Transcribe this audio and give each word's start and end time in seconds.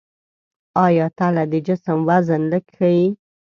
آیا 0.85 1.07
تله 1.17 1.43
د 1.51 1.53
جسم 1.67 1.97
وزن 2.09 2.41
لږ 2.51 2.65
ښيي؟ 2.75 3.05